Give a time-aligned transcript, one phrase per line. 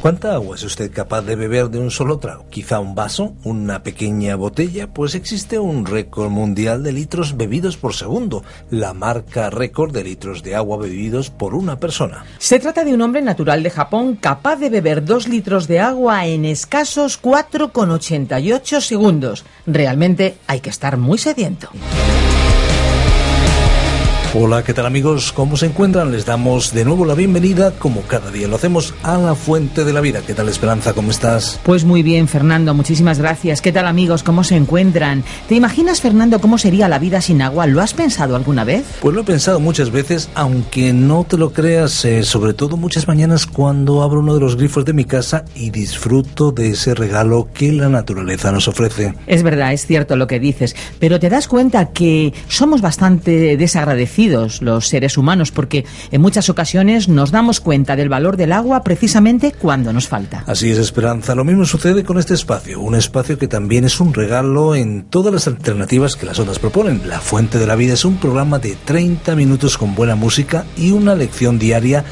[0.00, 2.46] ¿Cuánta agua es usted capaz de beber de un solo trago?
[2.48, 3.34] ¿Quizá un vaso?
[3.44, 4.86] ¿Una pequeña botella?
[4.86, 10.42] Pues existe un récord mundial de litros bebidos por segundo, la marca récord de litros
[10.42, 12.24] de agua bebidos por una persona.
[12.38, 16.26] Se trata de un hombre natural de Japón capaz de beber dos litros de agua
[16.26, 19.44] en escasos 4,88 segundos.
[19.66, 21.68] Realmente hay que estar muy sediento.
[24.32, 25.32] Hola, ¿qué tal amigos?
[25.32, 26.12] ¿Cómo se encuentran?
[26.12, 29.92] Les damos de nuevo la bienvenida, como cada día lo hacemos, a la Fuente de
[29.92, 30.20] la Vida.
[30.24, 30.92] ¿Qué tal Esperanza?
[30.92, 31.58] ¿Cómo estás?
[31.64, 33.60] Pues muy bien, Fernando, muchísimas gracias.
[33.60, 34.22] ¿Qué tal amigos?
[34.22, 35.24] ¿Cómo se encuentran?
[35.48, 37.66] ¿Te imaginas, Fernando, cómo sería la vida sin agua?
[37.66, 38.84] ¿Lo has pensado alguna vez?
[39.02, 43.08] Pues lo he pensado muchas veces, aunque no te lo creas, eh, sobre todo muchas
[43.08, 47.48] mañanas cuando abro uno de los grifos de mi casa y disfruto de ese regalo
[47.52, 49.12] que la naturaleza nos ofrece.
[49.26, 54.19] Es verdad, es cierto lo que dices, pero te das cuenta que somos bastante desagradecidos
[54.28, 59.52] los seres humanos, porque en muchas ocasiones nos damos cuenta del valor del agua precisamente
[59.52, 60.44] cuando nos falta.
[60.46, 61.34] Así es, Esperanza.
[61.34, 65.32] Lo mismo sucede con este espacio, un espacio que también es un regalo en todas
[65.32, 67.02] las alternativas que las otras proponen.
[67.08, 70.90] La Fuente de la Vida es un programa de 30 minutos con buena música y
[70.90, 72.04] una lección diaria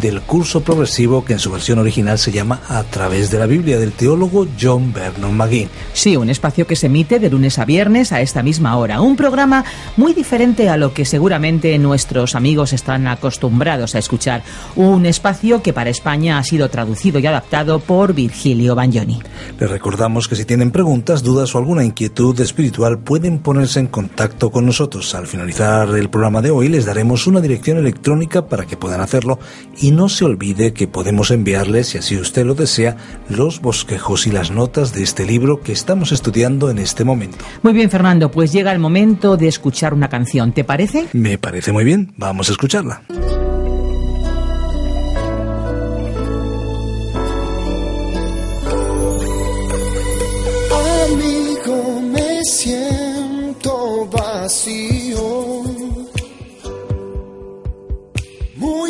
[0.00, 3.78] del curso progresivo que en su versión original se llama A través de la Biblia
[3.78, 5.68] del teólogo John Vernon McGee.
[5.92, 9.00] Sí, un espacio que se emite de lunes a viernes a esta misma hora.
[9.00, 9.64] Un programa
[9.96, 14.42] muy diferente a lo que seguramente nuestros amigos están acostumbrados a escuchar.
[14.76, 19.20] Un espacio que para España ha sido traducido y adaptado por Virgilio Bagnoni.
[19.58, 24.50] Les recordamos que si tienen preguntas, dudas o alguna inquietud espiritual pueden ponerse en contacto
[24.50, 25.14] con nosotros.
[25.14, 29.38] Al finalizar el programa de hoy les daremos una dirección electrónica para que puedan hacerlo
[29.78, 32.96] y no se olvide que podemos enviarle, si así usted lo desea,
[33.28, 37.44] los bosquejos y las notas de este libro que estamos estudiando en este momento.
[37.62, 41.06] Muy bien, Fernando, pues llega el momento de escuchar una canción, ¿te parece?
[41.12, 43.02] Me parece muy bien, vamos a escucharla.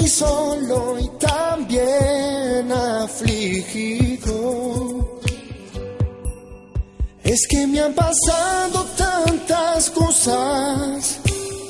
[0.09, 4.35] Solo y también afligido.
[7.23, 11.21] Es que me han pasado tantas cosas,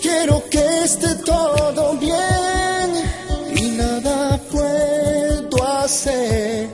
[0.02, 2.90] quiero que esté todo bien
[3.54, 6.68] y nada puedo hacer.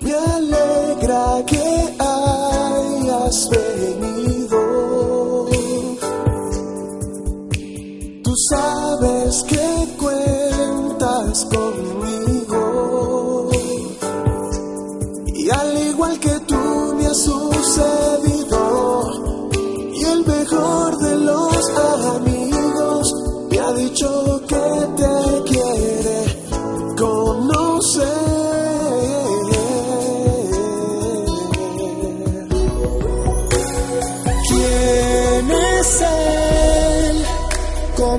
[0.00, 4.29] Me alegra que hayas venido.
[8.50, 12.50] Sabes que cuentas conmigo.
[15.26, 18.09] Y al igual que tú me ha sucedido.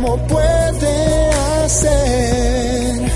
[0.01, 1.29] ¿Cómo puede
[1.63, 3.11] hacer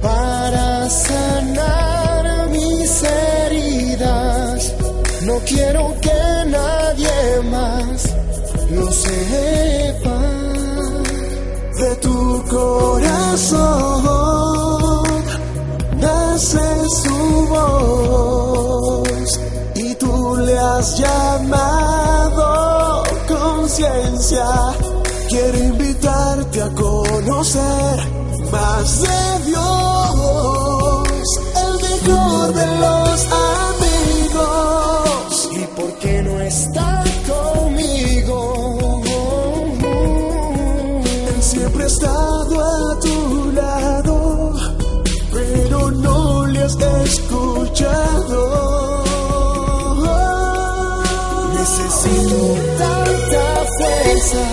[0.00, 4.72] para sanar mis heridas?
[5.22, 8.14] No quiero que nadie más
[8.70, 10.20] lo sepa
[11.80, 13.64] de tu corazón.
[15.98, 19.40] Nace su voz
[19.74, 24.83] y tú le has llamado conciencia.
[25.34, 27.98] Quiero invitarte a conocer
[28.52, 31.26] más de Dios,
[31.64, 33.26] el mejor de los
[34.30, 35.50] amigos.
[35.50, 38.38] ¿Y por qué no está conmigo?
[41.34, 44.54] Él siempre ha estado a tu lado,
[45.32, 46.76] pero no le has
[47.06, 48.40] escuchado.
[51.54, 52.38] Necesito
[52.78, 53.44] tanta
[53.78, 54.44] fuerza,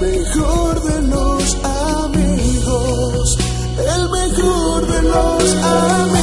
[0.00, 3.38] mejor de los amigos,
[3.78, 6.17] el mejor de los amigos.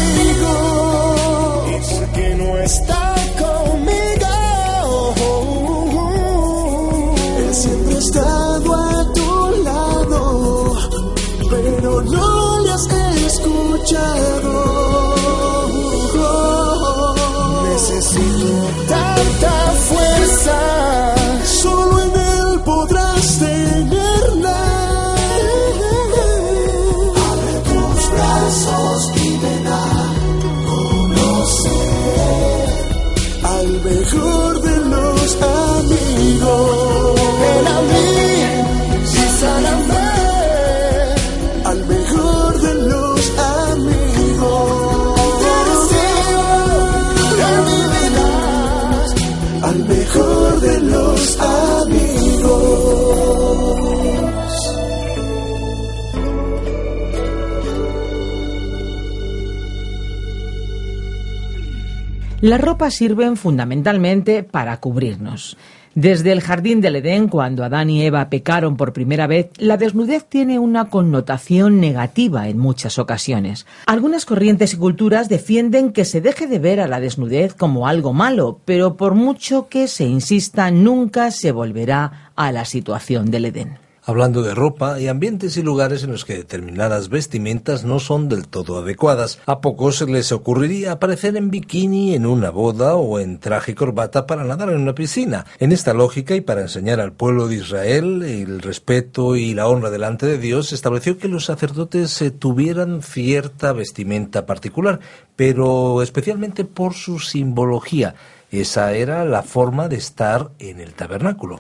[62.46, 65.58] Las ropas sirven fundamentalmente para cubrirnos.
[65.96, 70.26] Desde el jardín del Edén, cuando Adán y Eva pecaron por primera vez, la desnudez
[70.26, 73.66] tiene una connotación negativa en muchas ocasiones.
[73.88, 78.14] Algunas corrientes y culturas defienden que se deje de ver a la desnudez como algo
[78.14, 83.80] malo, pero por mucho que se insista, nunca se volverá a la situación del Edén
[84.06, 88.48] hablando de ropa, hay ambientes y lugares en los que determinadas vestimentas no son del
[88.48, 89.40] todo adecuadas.
[89.46, 94.28] A pocos les ocurriría aparecer en bikini en una boda o en traje y corbata
[94.28, 95.46] para nadar en una piscina.
[95.60, 99.90] En esta lógica y para enseñar al pueblo de Israel el respeto y la honra
[99.90, 105.00] delante de Dios, estableció que los sacerdotes eh, tuvieran cierta vestimenta particular,
[105.36, 108.16] pero especialmente por su simbología.
[108.52, 111.60] Esa era la forma de estar en el tabernáculo.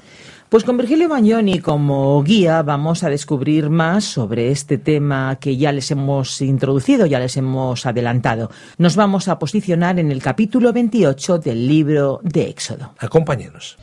[0.49, 5.71] Pues con Virgilio Bagnoni como guía vamos a descubrir más sobre este tema que ya
[5.71, 8.51] les hemos introducido, ya les hemos adelantado.
[8.77, 12.93] Nos vamos a posicionar en el capítulo 28 del libro de Éxodo.
[12.99, 13.77] Acompáñenos.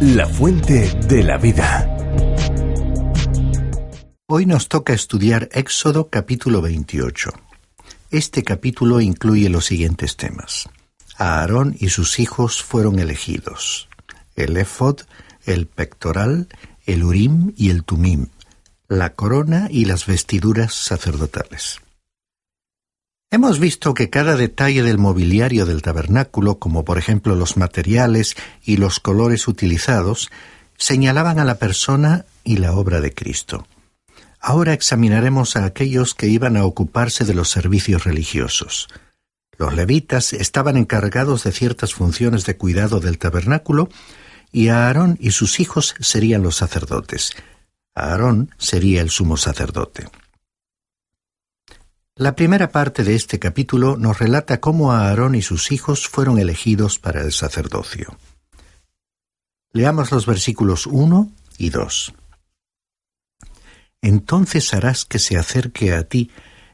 [0.00, 1.90] La fuente de la vida.
[4.26, 7.30] Hoy nos toca estudiar Éxodo capítulo 28.
[8.10, 10.70] Este capítulo incluye los siguientes temas.
[11.18, 13.88] Aarón y sus hijos fueron elegidos
[14.36, 15.00] el efod,
[15.44, 16.48] el pectoral,
[16.86, 18.28] el urim y el tumim,
[18.88, 21.80] la corona y las vestiduras sacerdotales.
[23.30, 28.76] Hemos visto que cada detalle del mobiliario del tabernáculo, como por ejemplo los materiales y
[28.76, 30.30] los colores utilizados,
[30.76, 33.66] señalaban a la persona y la obra de Cristo.
[34.40, 38.88] Ahora examinaremos a aquellos que iban a ocuparse de los servicios religiosos.
[39.56, 43.88] Los levitas estaban encargados de ciertas funciones de cuidado del tabernáculo
[44.54, 47.32] y Aarón y sus hijos serían los sacerdotes.
[47.92, 50.06] Aarón sería el sumo sacerdote.
[52.14, 57.00] La primera parte de este capítulo nos relata cómo Aarón y sus hijos fueron elegidos
[57.00, 58.16] para el sacerdocio.
[59.72, 62.14] Leamos los versículos 1 y 2.
[64.02, 66.30] Entonces harás que se acerque a ti,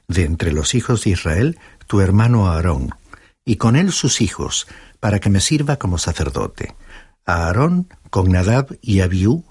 [0.07, 2.91] de entre los hijos de Israel, tu hermano Aarón,
[3.47, 4.67] y con él sus hijos,
[4.99, 6.75] para que me sirva como sacerdote
[7.27, 9.45] a Aarón con Nadab y Abiú,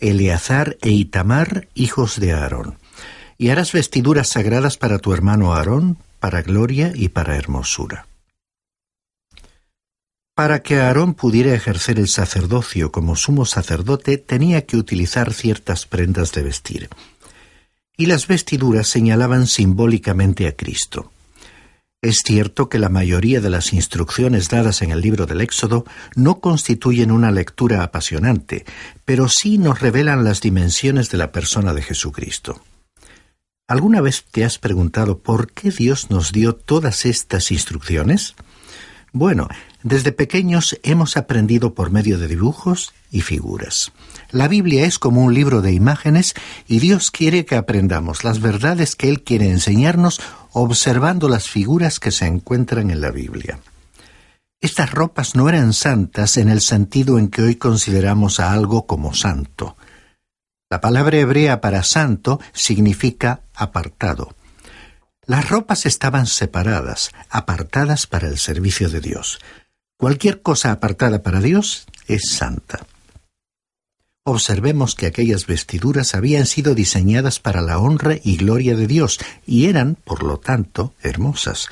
[0.00, 2.78] Eleazar e Itamar, hijos de Aarón.
[3.38, 8.06] Y harás vestiduras sagradas para tu hermano Aarón, para gloria y para hermosura.
[10.34, 16.32] Para que Aarón pudiera ejercer el sacerdocio como sumo sacerdote, tenía que utilizar ciertas prendas
[16.32, 16.88] de vestir.
[17.96, 21.12] Y las vestiduras señalaban simbólicamente a Cristo.
[22.04, 26.38] Es cierto que la mayoría de las instrucciones dadas en el libro del Éxodo no
[26.38, 28.66] constituyen una lectura apasionante,
[29.06, 32.60] pero sí nos revelan las dimensiones de la persona de Jesucristo.
[33.66, 38.34] ¿Alguna vez te has preguntado por qué Dios nos dio todas estas instrucciones?
[39.12, 39.48] Bueno,
[39.82, 43.92] desde pequeños hemos aprendido por medio de dibujos y figuras.
[44.30, 46.34] La Biblia es como un libro de imágenes
[46.68, 50.20] y Dios quiere que aprendamos las verdades que Él quiere enseñarnos
[50.62, 53.58] observando las figuras que se encuentran en la Biblia.
[54.60, 59.12] Estas ropas no eran santas en el sentido en que hoy consideramos a algo como
[59.12, 59.76] santo.
[60.70, 64.34] La palabra hebrea para santo significa apartado.
[65.26, 69.40] Las ropas estaban separadas, apartadas para el servicio de Dios.
[69.98, 72.86] Cualquier cosa apartada para Dios es santa.
[74.26, 79.66] Observemos que aquellas vestiduras habían sido diseñadas para la honra y gloria de Dios y
[79.66, 81.68] eran, por lo tanto, hermosas.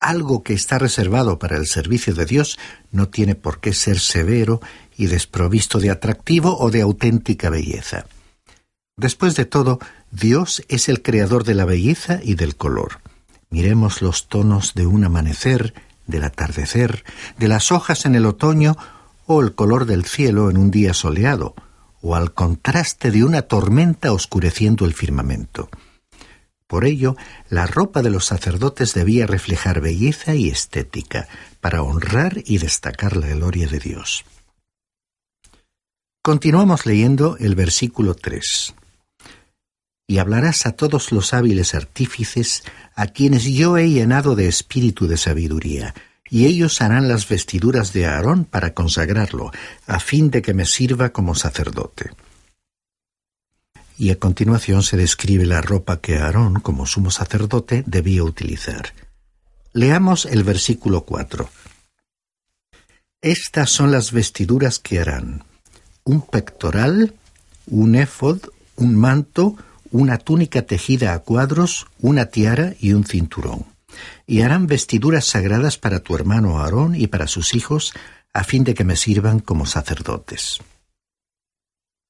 [0.00, 2.58] Algo que está reservado para el servicio de Dios
[2.90, 4.60] no tiene por qué ser severo
[4.96, 8.06] y desprovisto de atractivo o de auténtica belleza.
[8.96, 9.78] Después de todo,
[10.10, 12.98] Dios es el creador de la belleza y del color.
[13.48, 15.72] Miremos los tonos de un amanecer,
[16.08, 17.04] del atardecer,
[17.38, 18.76] de las hojas en el otoño
[19.26, 21.54] o el color del cielo en un día soleado,
[22.02, 25.70] o al contraste de una tormenta oscureciendo el firmamento.
[26.66, 27.16] Por ello,
[27.48, 31.28] la ropa de los sacerdotes debía reflejar belleza y estética,
[31.60, 34.24] para honrar y destacar la gloria de Dios.
[36.22, 38.74] Continuamos leyendo el versículo 3
[40.06, 45.16] y hablarás a todos los hábiles artífices, a quienes yo he llenado de espíritu de
[45.16, 45.94] sabiduría,
[46.32, 49.50] y ellos harán las vestiduras de Aarón para consagrarlo,
[49.86, 52.08] a fin de que me sirva como sacerdote.
[53.98, 58.94] Y a continuación se describe la ropa que Aarón, como sumo sacerdote, debía utilizar.
[59.74, 61.50] Leamos el versículo 4.
[63.20, 65.44] Estas son las vestiduras que harán.
[66.02, 67.14] Un pectoral,
[67.66, 68.40] un éfod,
[68.76, 69.58] un manto,
[69.90, 73.71] una túnica tejida a cuadros, una tiara y un cinturón.
[74.26, 77.92] Y harán vestiduras sagradas para tu hermano Aarón y para sus hijos,
[78.32, 80.58] a fin de que me sirvan como sacerdotes.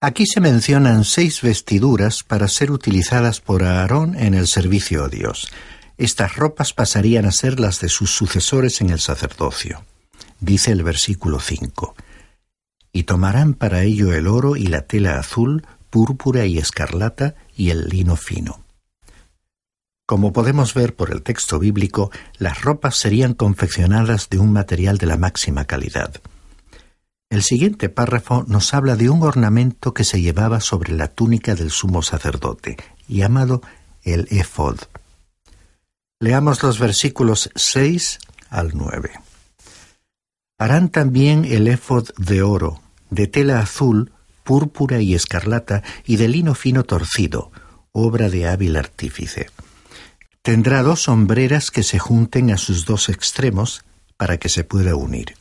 [0.01, 5.49] Aquí se mencionan seis vestiduras para ser utilizadas por Aarón en el servicio a Dios.
[5.97, 9.85] Estas ropas pasarían a ser las de sus sucesores en el sacerdocio.
[10.41, 11.95] Dice el versículo 5.
[12.93, 17.89] Y tomarán para ello el oro y la tela azul, púrpura y escarlata y el
[17.89, 18.62] lino fino.
[20.13, 25.07] Como podemos ver por el texto bíblico, las ropas serían confeccionadas de un material de
[25.07, 26.21] la máxima calidad.
[27.31, 31.71] El siguiente párrafo nos habla de un ornamento que se llevaba sobre la túnica del
[31.71, 32.77] sumo sacerdote,
[33.09, 33.63] llamado
[34.03, 34.81] el efod.
[36.21, 38.19] Leamos los versículos 6
[38.51, 39.13] al 9.
[40.59, 44.13] Harán también el efod de oro, de tela azul,
[44.45, 47.51] púrpura y escarlata, y de lino fino torcido,
[47.93, 49.47] obra de hábil artífice.
[50.43, 53.85] Tendrá dos sombreras que se junten a sus dos extremos
[54.17, 55.35] para que se pueda unir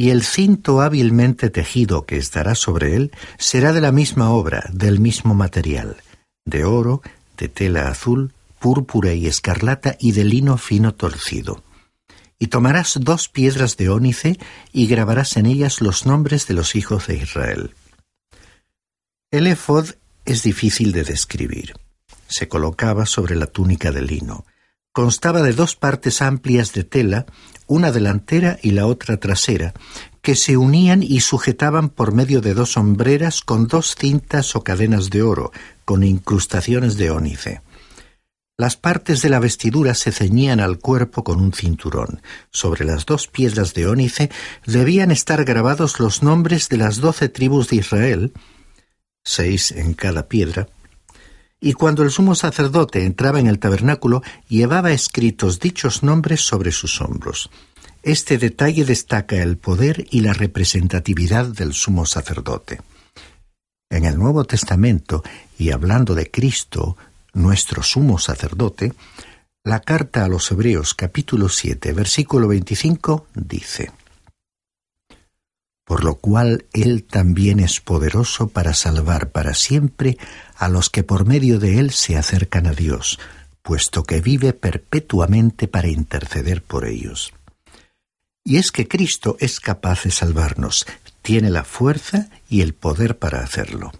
[0.00, 4.98] y el cinto hábilmente tejido que estará sobre él será de la misma obra, del
[4.98, 5.98] mismo material,
[6.46, 7.02] de oro,
[7.36, 11.62] de tela azul, púrpura y escarlata y de lino fino torcido.
[12.38, 14.38] Y tomarás dos piedras de ónice
[14.72, 17.74] y grabarás en ellas los nombres de los hijos de Israel.
[19.30, 19.90] El efod
[20.24, 21.74] es difícil de describir.
[22.30, 24.46] Se colocaba sobre la túnica de lino.
[24.92, 27.26] Constaba de dos partes amplias de tela,
[27.66, 29.74] una delantera y la otra trasera,
[30.22, 35.10] que se unían y sujetaban por medio de dos sombreras con dos cintas o cadenas
[35.10, 35.52] de oro,
[35.84, 37.62] con incrustaciones de ónice.
[38.56, 42.20] Las partes de la vestidura se ceñían al cuerpo con un cinturón.
[42.50, 44.30] Sobre las dos piedras de ónice
[44.66, 48.32] debían estar grabados los nombres de las doce tribus de Israel,
[49.24, 50.68] seis en cada piedra,
[51.60, 57.00] y cuando el sumo sacerdote entraba en el tabernáculo, llevaba escritos dichos nombres sobre sus
[57.00, 57.50] hombros.
[58.02, 62.80] Este detalle destaca el poder y la representatividad del sumo sacerdote.
[63.90, 65.22] En el Nuevo Testamento,
[65.58, 66.96] y hablando de Cristo,
[67.34, 68.94] nuestro sumo sacerdote,
[69.62, 73.90] la carta a los Hebreos capítulo 7, versículo 25 dice,
[75.90, 80.18] por lo cual Él también es poderoso para salvar para siempre
[80.60, 83.18] a los que por medio de Él se acercan a Dios,
[83.62, 87.32] puesto que vive perpetuamente para interceder por ellos.
[88.44, 90.86] Y es que Cristo es capaz de salvarnos,
[91.22, 93.90] tiene la fuerza y el poder para hacerlo.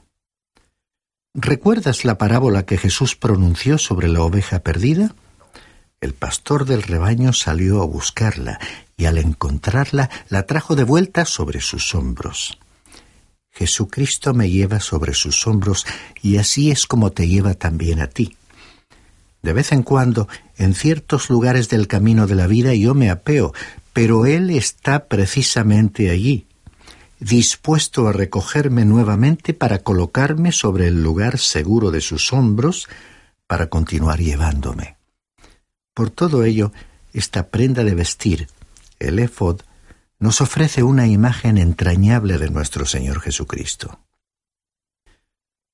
[1.33, 5.14] ¿Recuerdas la parábola que Jesús pronunció sobre la oveja perdida?
[6.02, 8.61] El pastor del rebaño salió a buscarla
[8.99, 12.59] y al encontrarla la trajo de vuelta sobre sus hombros.
[13.61, 15.85] Jesucristo me lleva sobre sus hombros
[16.23, 18.35] y así es como te lleva también a ti.
[19.43, 23.52] De vez en cuando, en ciertos lugares del camino de la vida yo me apeo,
[23.93, 26.47] pero Él está precisamente allí,
[27.19, 32.88] dispuesto a recogerme nuevamente para colocarme sobre el lugar seguro de sus hombros
[33.47, 34.97] para continuar llevándome.
[35.93, 36.73] Por todo ello,
[37.12, 38.49] esta prenda de vestir,
[38.99, 39.61] el éfod,
[40.21, 43.99] nos ofrece una imagen entrañable de nuestro Señor Jesucristo.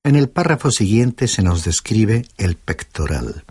[0.03, 3.43] En el párrafo siguiente se nos describe el pectoral.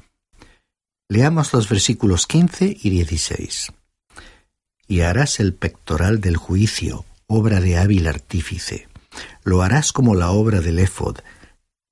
[1.08, 3.72] Leamos los versículos 15 y 16.
[4.88, 8.88] Y harás el pectoral del juicio, obra de hábil artífice.
[9.44, 11.18] Lo harás como la obra del éfod,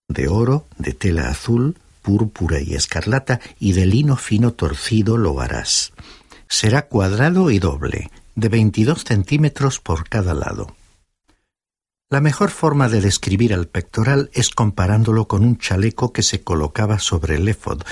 [0.08, 5.92] de oro, de tela azul, púrpura y escarlata, y de lino fino torcido lo harás.
[6.48, 10.74] Será cuadrado y doble, de veintidós centímetros por cada lado.
[12.10, 16.98] La mejor forma de describir al pectoral es comparándolo con un chaleco que se colocaba
[16.98, 17.82] sobre el éfod,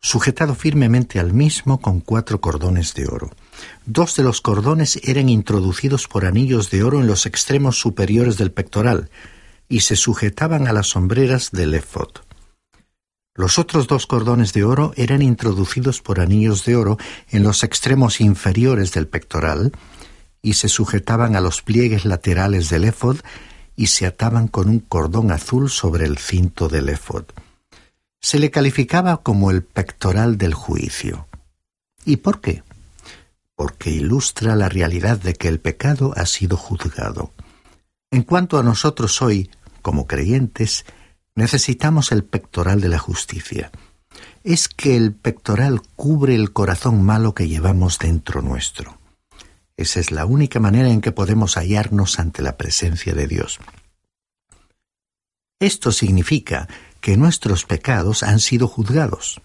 [0.00, 3.30] sujetado firmemente al mismo con cuatro cordones de oro.
[3.84, 8.52] Dos de los cordones eran introducidos por anillos de oro en los extremos superiores del
[8.52, 9.10] pectoral
[9.68, 12.25] y se sujetaban a las sombreras del éfod.
[13.36, 16.96] Los otros dos cordones de oro eran introducidos por anillos de oro
[17.28, 19.72] en los extremos inferiores del pectoral
[20.40, 23.18] y se sujetaban a los pliegues laterales del éfod
[23.76, 27.24] y se ataban con un cordón azul sobre el cinto del éfod.
[28.22, 31.28] Se le calificaba como el pectoral del juicio.
[32.06, 32.62] ¿Y por qué?
[33.54, 37.32] Porque ilustra la realidad de que el pecado ha sido juzgado.
[38.10, 39.50] En cuanto a nosotros hoy,
[39.82, 40.86] como creyentes,
[41.36, 43.70] Necesitamos el pectoral de la justicia.
[44.42, 48.98] Es que el pectoral cubre el corazón malo que llevamos dentro nuestro.
[49.76, 53.58] Esa es la única manera en que podemos hallarnos ante la presencia de Dios.
[55.60, 56.68] Esto significa
[57.02, 59.42] que nuestros pecados han sido juzgados.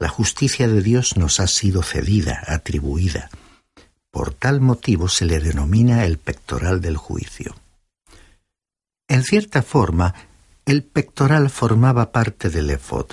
[0.00, 3.30] La justicia de Dios nos ha sido cedida, atribuida.
[4.10, 7.54] Por tal motivo se le denomina el pectoral del juicio.
[9.06, 10.14] En cierta forma,
[10.66, 13.06] el pectoral formaba parte del efod.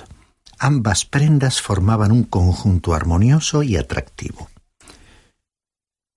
[0.58, 4.48] Ambas prendas formaban un conjunto armonioso y atractivo.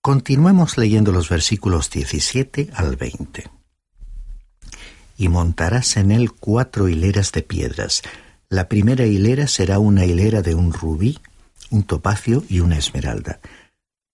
[0.00, 3.50] Continuemos leyendo los versículos 17 al 20.
[5.16, 8.02] Y montarás en él cuatro hileras de piedras.
[8.48, 11.18] La primera hilera será una hilera de un rubí,
[11.70, 13.40] un topacio y una esmeralda.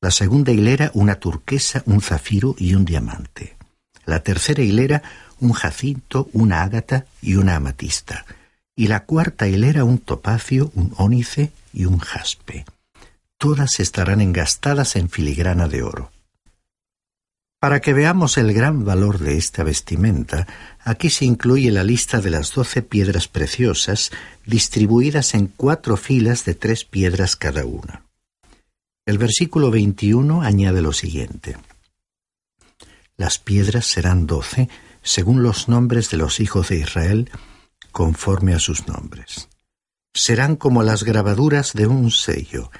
[0.00, 3.56] La segunda hilera una turquesa, un zafiro y un diamante.
[4.06, 5.02] La tercera hilera
[5.40, 8.24] un jacinto, una ágata y una amatista.
[8.76, 12.64] Y la cuarta hilera un topacio, un ónice y un jaspe
[13.40, 16.12] todas estarán engastadas en filigrana de oro.
[17.58, 20.46] Para que veamos el gran valor de esta vestimenta,
[20.84, 24.10] aquí se incluye la lista de las doce piedras preciosas
[24.44, 28.04] distribuidas en cuatro filas de tres piedras cada una.
[29.06, 31.56] El versículo 21 añade lo siguiente.
[33.16, 34.68] Las piedras serán doce
[35.02, 37.30] según los nombres de los hijos de Israel,
[37.92, 39.48] conforme a sus nombres.
[40.14, 42.70] Serán como las grabaduras de un sello,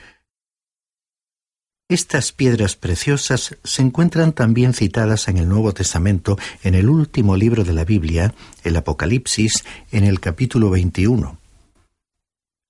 [1.90, 7.64] estas piedras preciosas se encuentran también citadas en el Nuevo Testamento en el último libro
[7.64, 11.40] de la Biblia, el Apocalipsis, en el capítulo 21.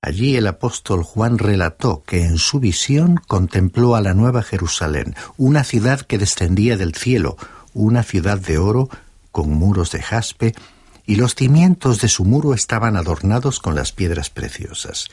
[0.01, 5.65] Allí el apóstol Juan relató que en su visión contempló a la Nueva Jerusalén, una
[5.65, 7.37] ciudad que descendía del cielo,
[7.75, 8.89] una ciudad de oro
[9.41, 10.55] con muros de jaspe,
[11.07, 15.09] y los cimientos de su muro estaban adornados con las piedras preciosas.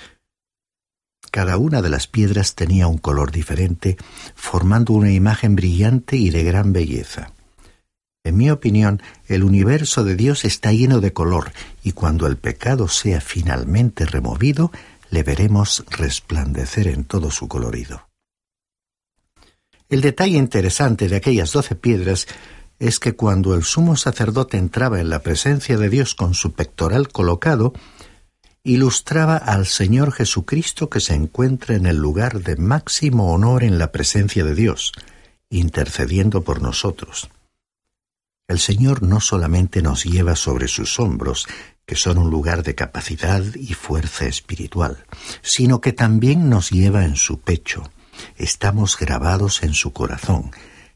[1.31, 3.95] Cada una de las piedras tenía un color diferente,
[4.35, 7.31] formando una imagen brillante y de gran belleza.
[8.25, 12.89] En mi opinión, el universo de Dios está lleno de color, y cuando el pecado
[12.89, 14.73] sea finalmente removido,
[15.09, 18.09] le veremos resplandecer en todo su colorido.
[19.87, 22.27] El detalle interesante de aquellas doce piedras
[22.79, 27.09] es que cuando el sumo sacerdote entraba en la presencia de Dios con su pectoral
[27.09, 27.73] colocado,
[28.63, 33.91] ilustraba al Señor Jesucristo que se encuentra en el lugar de máximo honor en la
[33.91, 34.91] presencia de Dios,
[35.49, 37.29] intercediendo por nosotros.
[38.47, 41.47] El Señor no solamente nos lleva sobre sus hombros,
[41.85, 45.05] que son un lugar de capacidad y fuerza espiritual,
[45.41, 47.89] sino que también nos lleva en su pecho.
[48.35, 50.51] Estamos grabados en su corazón.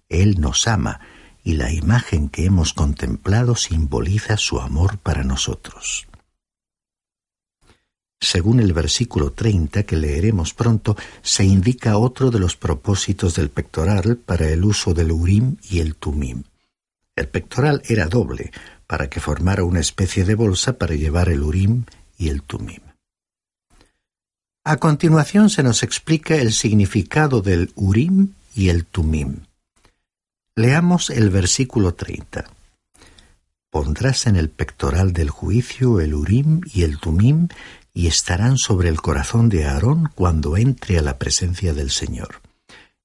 [0.10, 1.00] Él nos ama
[1.43, 6.08] y la imagen que hemos contemplado simboliza su amor para nosotros.
[8.19, 14.17] Según el versículo 30 que leeremos pronto, se indica otro de los propósitos del pectoral
[14.17, 16.43] para el uso del urim y el tumim.
[17.15, 18.51] El pectoral era doble,
[18.86, 21.86] para que formara una especie de bolsa para llevar el urim
[22.17, 22.82] y el tumim.
[24.63, 29.45] A continuación se nos explica el significado del urim y el tumim.
[30.56, 32.44] Leamos el versículo 30.
[33.70, 37.48] Pondrás en el pectoral del juicio el urim y el tumim
[37.94, 42.42] y estarán sobre el corazón de Aarón cuando entre a la presencia del Señor.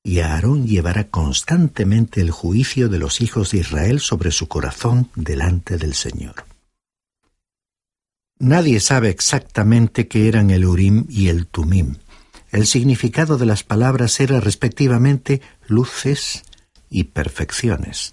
[0.02, 5.78] Y Aarón llevará constantemente el juicio de los hijos de Israel sobre su corazón delante
[5.78, 6.46] del Señor.
[8.40, 11.94] Nadie sabe exactamente qué eran el Urim y el Tumim.
[12.50, 16.42] El significado de las palabras era respectivamente luces
[16.88, 18.12] y perfecciones.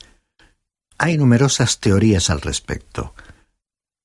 [0.98, 3.14] Hay numerosas teorías al respecto.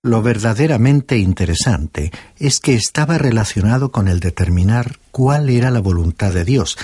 [0.03, 6.45] Lo verdaderamente interesante es que estaba relacionado con el determinar cuál era la voluntad de
[6.45, 6.77] Dios,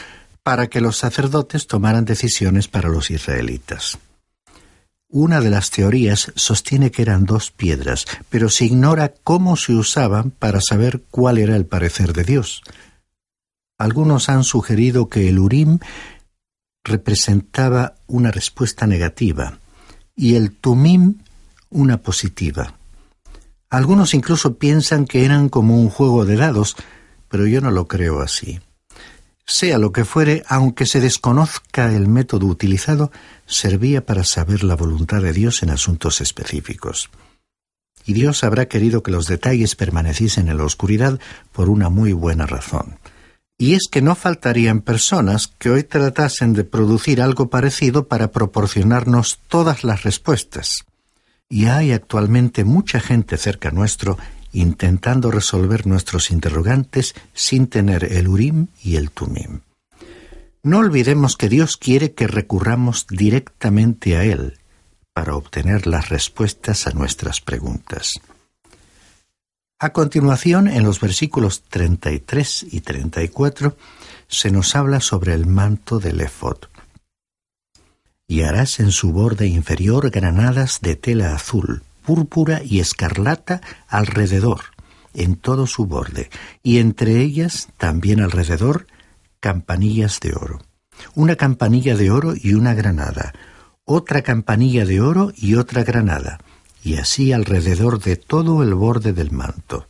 [0.42, 3.98] para que los sacerdotes tomaran decisiones para los israelitas.
[5.08, 10.32] Una de las teorías sostiene que eran dos piedras, pero se ignora cómo se usaban
[10.32, 12.62] para saber cuál era el parecer de Dios.
[13.78, 15.78] Algunos han sugerido que el Urim
[16.84, 19.58] representaba una respuesta negativa
[20.14, 21.18] y el Tumim
[21.70, 22.74] una positiva.
[23.70, 26.76] Algunos incluso piensan que eran como un juego de dados,
[27.28, 28.60] pero yo no lo creo así.
[29.46, 33.10] Sea lo que fuere, aunque se desconozca el método utilizado,
[33.46, 37.10] servía para saber la voluntad de Dios en asuntos específicos.
[38.06, 41.18] Y Dios habrá querido que los detalles permaneciesen en la oscuridad
[41.52, 42.98] por una muy buena razón.
[43.58, 49.38] Y es que no faltarían personas que hoy tratasen de producir algo parecido para proporcionarnos
[49.48, 50.84] todas las respuestas
[51.48, 54.18] y hay actualmente mucha gente cerca nuestro
[54.52, 59.60] intentando resolver nuestros interrogantes sin tener el Urim y el Tumim.
[60.62, 64.58] No olvidemos que Dios quiere que recurramos directamente a Él
[65.12, 68.20] para obtener las respuestas a nuestras preguntas.
[69.80, 73.76] A continuación, en los versículos 33 y 34,
[74.28, 76.58] se nos habla sobre el manto del efod.
[78.28, 84.60] Y harás en su borde inferior granadas de tela azul, púrpura y escarlata alrededor,
[85.12, 86.30] en todo su borde,
[86.62, 88.86] y entre ellas, también alrededor,
[89.40, 90.60] campanillas de oro.
[91.16, 93.32] Una campanilla de oro y una granada,
[93.84, 96.38] otra campanilla de oro y otra granada,
[96.84, 99.86] y así alrededor de todo el borde del manto.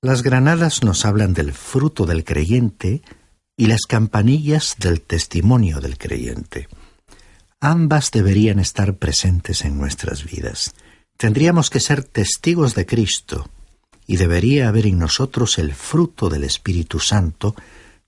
[0.00, 3.02] Las granadas nos hablan del fruto del creyente
[3.56, 6.68] y las campanillas del testimonio del creyente.
[7.60, 10.74] Ambas deberían estar presentes en nuestras vidas.
[11.16, 13.50] Tendríamos que ser testigos de Cristo
[14.06, 17.56] y debería haber en nosotros el fruto del Espíritu Santo,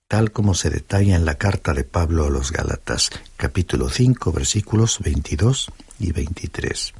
[0.06, 5.00] tal como se detalla en la carta de Pablo a los Gálatas, capítulo 5, versículos
[5.00, 6.94] 22 y 23.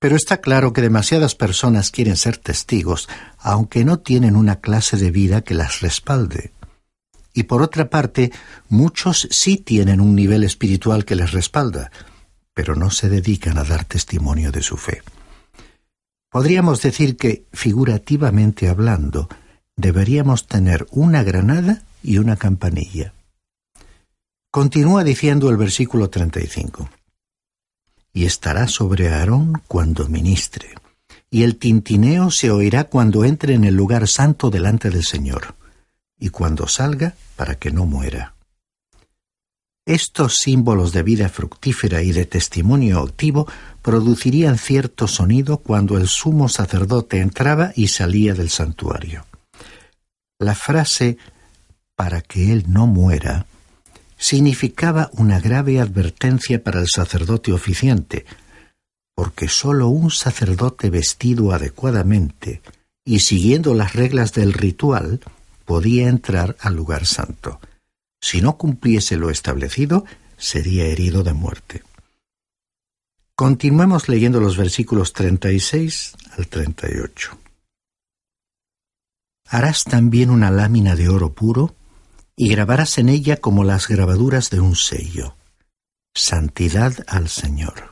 [0.00, 3.06] Pero está claro que demasiadas personas quieren ser testigos,
[3.38, 6.52] aunque no tienen una clase de vida que las respalde.
[7.34, 8.32] Y por otra parte,
[8.70, 11.92] muchos sí tienen un nivel espiritual que les respalda,
[12.54, 15.02] pero no se dedican a dar testimonio de su fe.
[16.30, 19.28] Podríamos decir que, figurativamente hablando,
[19.76, 23.12] deberíamos tener una granada y una campanilla.
[24.50, 26.88] Continúa diciendo el versículo 35
[28.12, 30.74] y estará sobre Aarón cuando ministre,
[31.30, 35.54] y el tintineo se oirá cuando entre en el lugar santo delante del Señor,
[36.18, 38.34] y cuando salga para que no muera.
[39.86, 43.48] Estos símbolos de vida fructífera y de testimonio activo
[43.82, 49.24] producirían cierto sonido cuando el sumo sacerdote entraba y salía del santuario.
[50.38, 51.16] La frase
[51.96, 53.46] para que él no muera
[54.20, 58.26] significaba una grave advertencia para el sacerdote oficiante,
[59.14, 62.60] porque sólo un sacerdote vestido adecuadamente
[63.02, 65.20] y siguiendo las reglas del ritual
[65.64, 67.60] podía entrar al lugar santo.
[68.20, 70.04] Si no cumpliese lo establecido,
[70.36, 71.82] sería herido de muerte.
[73.34, 77.38] Continuemos leyendo los versículos 36 al 38.
[79.48, 81.74] Harás también una lámina de oro puro
[82.42, 85.36] y grabarás en ella como las grabaduras de un sello.
[86.14, 87.90] Santidad al Señor.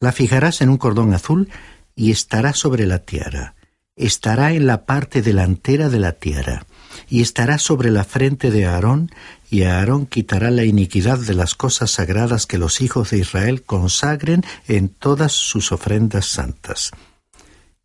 [0.00, 1.50] La fijarás en un cordón azul
[1.94, 3.54] y estará sobre la tiara.
[3.94, 6.64] Estará en la parte delantera de la tiara
[7.10, 9.10] y estará sobre la frente de Aarón,
[9.50, 14.46] y Aarón quitará la iniquidad de las cosas sagradas que los hijos de Israel consagren
[14.66, 16.90] en todas sus ofrendas santas.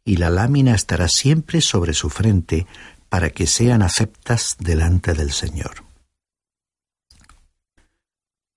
[0.06, 2.68] Y la lámina estará siempre sobre su frente,
[3.12, 5.84] para que sean aceptas delante del Señor.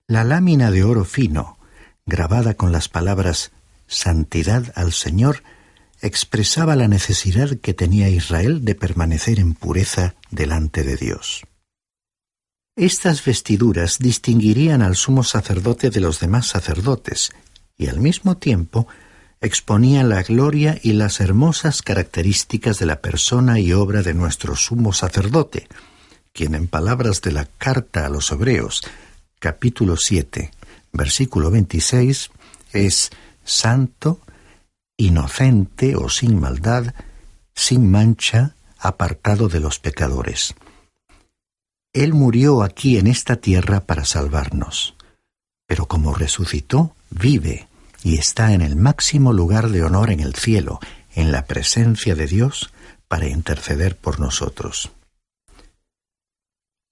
[0.07, 1.59] La lámina de oro fino,
[2.07, 3.51] grabada con las palabras
[3.88, 5.43] Santidad al Señor,
[6.01, 11.43] expresaba la necesidad que tenía Israel de permanecer en pureza delante de Dios.
[12.77, 17.33] Estas vestiduras distinguirían al sumo sacerdote de los demás sacerdotes
[17.77, 18.87] y al mismo tiempo
[19.44, 24.94] exponía la gloria y las hermosas características de la persona y obra de nuestro sumo
[24.94, 25.68] sacerdote,
[26.33, 28.83] quien en palabras de la carta a los Hebreos,
[29.38, 30.50] capítulo 7,
[30.92, 32.30] versículo 26,
[32.72, 33.11] es
[33.44, 34.18] santo,
[34.96, 36.94] inocente o sin maldad,
[37.54, 40.54] sin mancha, apartado de los pecadores.
[41.92, 44.94] Él murió aquí en esta tierra para salvarnos,
[45.66, 47.68] pero como resucitó, vive
[48.05, 50.79] y está en el máximo lugar de honor en el cielo,
[51.14, 52.71] en la presencia de Dios,
[53.09, 54.93] para interceder por nosotros.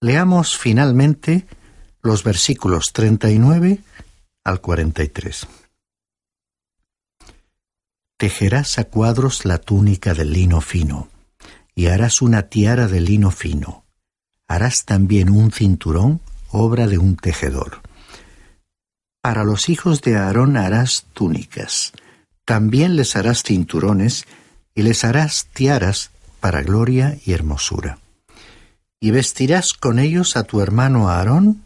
[0.00, 1.46] Leamos finalmente
[2.00, 3.80] los versículos 39
[4.42, 5.46] al 43.
[8.16, 11.08] Tejerás a cuadros la túnica de lino fino,
[11.74, 13.84] y harás una tiara de lino fino.
[14.48, 17.82] Harás también un cinturón, obra de un tejedor
[19.22, 21.92] para los hijos de Aarón harás túnicas,
[22.44, 24.26] también les harás cinturones
[24.74, 28.00] y les harás tiaras para gloria y hermosura.
[29.00, 31.62] Y vestirás con ellos a tu hermano Aarón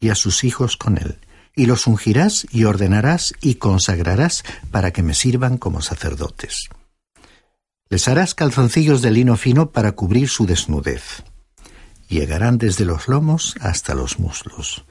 [0.00, 1.18] y a sus hijos con él,
[1.54, 6.70] y los ungirás y ordenarás y consagrarás para que me sirvan como sacerdotes.
[7.90, 11.22] Les harás calzoncillos de lino fino para cubrir su desnudez.
[12.08, 14.86] Llegarán desde los lomos hasta los muslos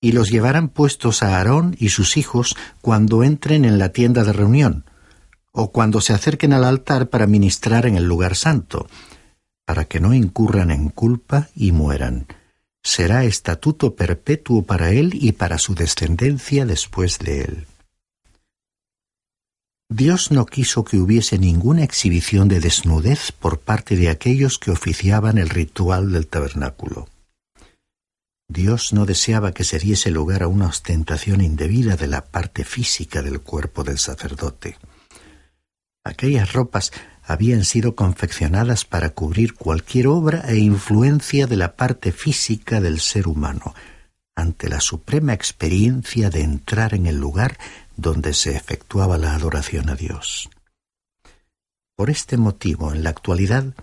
[0.00, 4.32] y los llevarán puestos a Aarón y sus hijos cuando entren en la tienda de
[4.32, 4.84] reunión,
[5.52, 8.88] o cuando se acerquen al altar para ministrar en el lugar santo,
[9.66, 12.26] para que no incurran en culpa y mueran.
[12.82, 17.66] Será estatuto perpetuo para él y para su descendencia después de él.
[19.92, 25.36] Dios no quiso que hubiese ninguna exhibición de desnudez por parte de aquellos que oficiaban
[25.36, 27.08] el ritual del tabernáculo.
[28.50, 33.22] Dios no deseaba que se diese lugar a una ostentación indebida de la parte física
[33.22, 34.76] del cuerpo del sacerdote.
[36.02, 36.90] Aquellas ropas
[37.22, 43.28] habían sido confeccionadas para cubrir cualquier obra e influencia de la parte física del ser
[43.28, 43.72] humano,
[44.34, 47.56] ante la suprema experiencia de entrar en el lugar
[47.96, 50.50] donde se efectuaba la adoración a Dios.
[51.94, 53.74] Por este motivo, en la actualidad,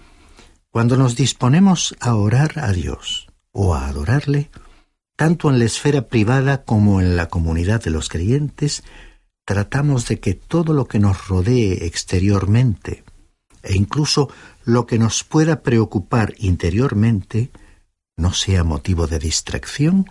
[0.71, 4.49] cuando nos disponemos a orar a Dios o a adorarle,
[5.15, 8.83] tanto en la esfera privada como en la comunidad de los creyentes,
[9.45, 13.03] tratamos de que todo lo que nos rodee exteriormente
[13.63, 14.29] e incluso
[14.63, 17.49] lo que nos pueda preocupar interiormente
[18.15, 20.05] no sea motivo de distracción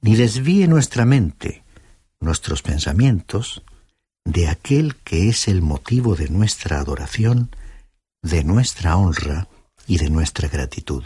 [0.00, 1.64] ni desvíe nuestra mente,
[2.20, 3.62] nuestros pensamientos,
[4.24, 7.50] de aquel que es el motivo de nuestra adoración,
[8.22, 9.48] de nuestra honra
[9.86, 11.04] y de nuestra gratitud.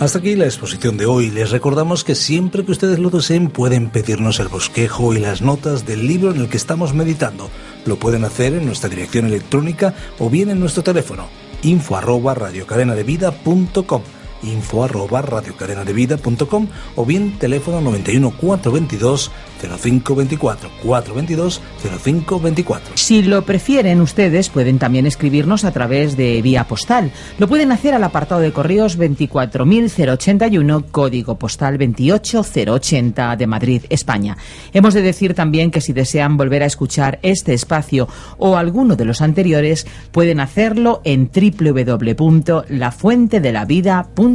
[0.00, 1.30] Hasta aquí la exposición de hoy.
[1.30, 5.84] Les recordamos que siempre que ustedes lo deseen pueden pedirnos el bosquejo y las notas
[5.84, 7.50] del libro en el que estamos meditando.
[7.84, 11.28] Lo pueden hacer en nuestra dirección electrónica o bien en nuestro teléfono
[11.62, 14.02] info arroba radiocadenadevida.com
[14.42, 21.60] info arroba radiocadenadevida.com o bien teléfono 91 422 0524 422
[22.00, 22.96] 0524.
[22.96, 27.12] Si lo prefieren ustedes, pueden también escribirnos a través de vía postal.
[27.38, 34.38] Lo pueden hacer al apartado de correos 24081, código postal 28080 de Madrid, España.
[34.72, 39.04] Hemos de decir también que si desean volver a escuchar este espacio o alguno de
[39.04, 44.29] los anteriores, pueden hacerlo en www.lafuentedelavida.com.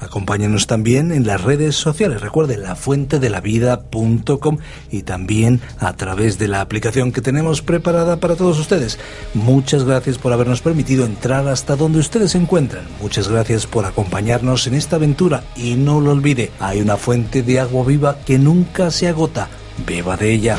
[0.00, 2.20] Acompáñenos también en las redes sociales.
[2.20, 4.58] Recuerden, lafuentedelavida.com
[4.90, 8.98] y también a través de la aplicación que tenemos preparada para todos ustedes.
[9.34, 12.84] Muchas gracias por habernos permitido entrar hasta donde ustedes se encuentran.
[13.00, 17.60] Muchas gracias por acompañarnos en esta aventura y no lo olvide, hay una fuente de
[17.60, 19.48] agua viva que nunca se agota.
[19.86, 20.58] Beba de ella.